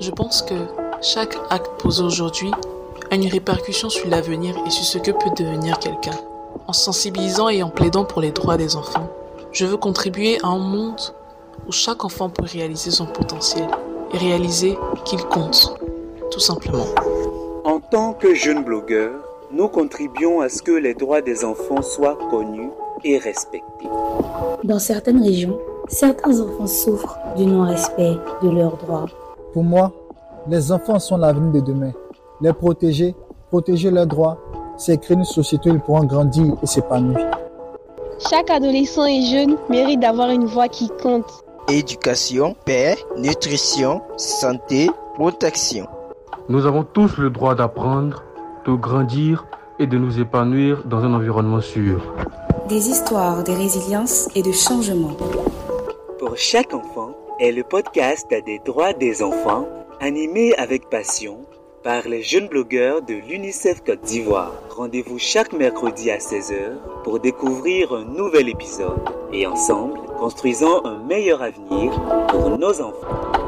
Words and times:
Je 0.00 0.10
pense 0.10 0.42
que 0.42 0.54
chaque 1.02 1.36
acte 1.50 1.70
posé 1.78 2.02
aujourd'hui 2.02 2.50
a 3.10 3.14
une 3.14 3.26
répercussion 3.26 3.88
sur 3.88 4.08
l'avenir 4.08 4.54
et 4.66 4.70
sur 4.70 4.84
ce 4.84 4.98
que 4.98 5.10
peut 5.10 5.30
devenir 5.36 5.78
quelqu'un. 5.78 6.18
En 6.66 6.72
sensibilisant 6.72 7.48
et 7.48 7.62
en 7.62 7.70
plaidant 7.70 8.04
pour 8.04 8.20
les 8.20 8.30
droits 8.30 8.56
des 8.56 8.76
enfants, 8.76 9.08
je 9.52 9.66
veux 9.66 9.76
contribuer 9.76 10.38
à 10.42 10.48
un 10.48 10.58
monde 10.58 11.00
où 11.66 11.72
chaque 11.72 12.04
enfant 12.04 12.30
peut 12.30 12.44
réaliser 12.44 12.90
son 12.90 13.06
potentiel 13.06 13.68
et 14.12 14.18
réaliser 14.18 14.78
qu'il 15.04 15.22
compte, 15.24 15.74
tout 16.30 16.40
simplement. 16.40 16.86
En 17.64 17.80
tant 17.80 18.12
que 18.12 18.34
jeune 18.34 18.64
blogueur, 18.64 19.12
nous 19.52 19.68
contribuons 19.68 20.40
à 20.40 20.48
ce 20.48 20.62
que 20.62 20.72
les 20.72 20.94
droits 20.94 21.22
des 21.22 21.44
enfants 21.44 21.82
soient 21.82 22.18
connus 22.30 22.70
et 23.04 23.18
respectés. 23.18 23.88
Dans 24.62 24.78
certaines 24.78 25.22
régions, 25.22 25.58
certains 25.90 26.40
enfants 26.40 26.66
souffrent 26.66 27.18
du 27.36 27.46
non-respect 27.46 28.16
de 28.42 28.48
leurs 28.48 28.76
droits. 28.76 29.06
Pour 29.52 29.64
moi, 29.64 29.92
les 30.48 30.72
enfants 30.72 30.98
sont 30.98 31.16
l'avenir 31.16 31.52
de 31.52 31.60
demain. 31.60 31.92
Les 32.40 32.52
protéger, 32.52 33.14
protéger 33.50 33.90
leurs 33.90 34.06
droits, 34.06 34.38
c'est 34.76 34.98
créer 34.98 35.16
une 35.16 35.24
société 35.24 35.70
où 35.70 35.74
ils 35.74 35.80
pourront 35.80 36.04
grandir 36.04 36.54
et 36.62 36.66
s'épanouir. 36.66 37.18
Chaque 38.30 38.50
adolescent 38.50 39.04
et 39.06 39.22
jeune 39.22 39.56
mérite 39.68 40.00
d'avoir 40.00 40.30
une 40.30 40.46
voix 40.46 40.68
qui 40.68 40.88
compte. 41.02 41.44
Éducation, 41.68 42.54
paix, 42.64 42.96
nutrition, 43.16 44.02
santé, 44.16 44.90
protection. 45.14 45.86
Nous 46.48 46.66
avons 46.66 46.84
tous 46.84 47.18
le 47.18 47.30
droit 47.30 47.54
d'apprendre, 47.54 48.22
de 48.66 48.72
grandir 48.72 49.46
et 49.78 49.86
de 49.86 49.98
nous 49.98 50.20
épanouir 50.20 50.82
dans 50.86 50.98
un 50.98 51.14
environnement 51.14 51.60
sûr. 51.60 52.00
Des 52.68 52.88
histoires 52.88 53.42
de 53.44 53.52
résilience 53.52 54.28
et 54.34 54.42
de 54.42 54.52
changement. 54.52 55.16
Chaque 56.36 56.74
enfant 56.74 57.14
est 57.40 57.52
le 57.52 57.64
podcast 57.64 58.26
des 58.30 58.58
droits 58.60 58.92
des 58.92 59.22
enfants, 59.22 59.66
animé 60.00 60.54
avec 60.56 60.88
passion 60.88 61.44
par 61.82 62.06
les 62.08 62.22
jeunes 62.22 62.46
blogueurs 62.46 63.02
de 63.02 63.14
l'UNICEF 63.14 63.82
Côte 63.84 64.02
d'Ivoire. 64.02 64.52
Rendez-vous 64.70 65.18
chaque 65.18 65.52
mercredi 65.52 66.10
à 66.10 66.18
16h 66.18 67.02
pour 67.04 67.20
découvrir 67.20 67.92
un 67.92 68.04
nouvel 68.04 68.48
épisode 68.48 69.00
et 69.32 69.46
ensemble, 69.46 69.98
construisons 70.18 70.84
un 70.84 70.98
meilleur 71.04 71.42
avenir 71.42 71.92
pour 72.28 72.58
nos 72.58 72.80
enfants. 72.80 73.39